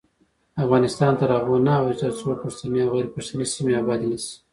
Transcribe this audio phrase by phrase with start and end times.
[0.63, 4.35] افغانستان تر هغو نه ابادیږي، ترڅو پښتني او غیر پښتني سیمې ابادې نشي.